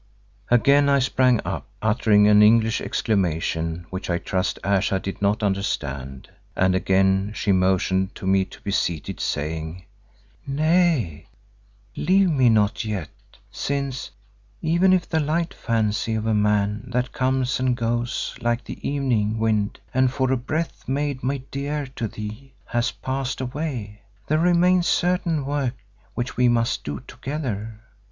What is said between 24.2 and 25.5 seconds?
there remains certain